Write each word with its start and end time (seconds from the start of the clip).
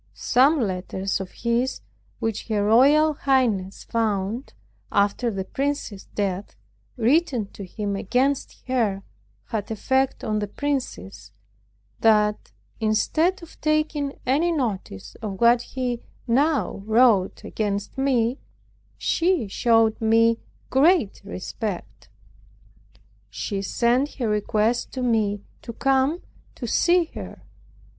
Some 0.15 0.59
letters 0.59 1.19
of 1.21 1.29
his, 1.29 1.81
which 2.17 2.47
her 2.47 2.65
royal 2.65 3.13
highness 3.13 3.83
found 3.83 4.55
after 4.91 5.29
the 5.29 5.45
prince's 5.45 6.05
death, 6.05 6.55
written 6.97 7.45
to 7.51 7.63
him 7.63 7.95
against 7.95 8.63
her, 8.67 9.03
had 9.49 9.69
effect 9.69 10.23
on 10.23 10.39
the 10.39 10.47
princess, 10.47 11.31
that, 11.99 12.51
instead 12.79 13.43
of 13.43 13.61
taking 13.61 14.13
any 14.25 14.51
notice 14.51 15.13
of 15.21 15.39
what 15.39 15.61
he 15.61 16.01
now 16.25 16.81
wrote 16.87 17.43
against 17.43 17.95
me, 17.95 18.39
she 18.97 19.47
showed 19.47 20.01
me 20.01 20.39
great 20.71 21.21
respect. 21.23 22.09
She 23.29 23.61
sent 23.61 24.15
her 24.15 24.27
request 24.27 24.91
to 24.93 25.03
me 25.03 25.43
to 25.61 25.73
come 25.73 26.23
to 26.55 26.65
see 26.65 27.03
her. 27.13 27.43